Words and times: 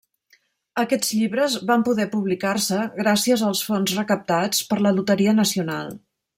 Aquests 0.83 1.11
llibres 1.17 1.57
van 1.73 1.83
poder 1.89 2.07
publicar-se 2.15 2.81
gràcies 3.03 3.45
als 3.51 3.63
fons 3.69 3.95
recaptats 4.01 4.67
per 4.73 4.83
la 4.87 4.97
loteria 4.99 5.39
nacional. 5.45 5.97